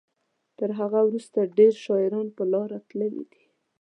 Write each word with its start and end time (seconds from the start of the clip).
تر 0.57 0.69
هغه 0.79 0.99
وروسته 1.07 1.39
ډیر 1.57 1.73
شاعران 1.85 2.27
پر 2.35 2.45
لاره 2.53 2.77
تللي 2.89 3.09
دي. 3.31 3.43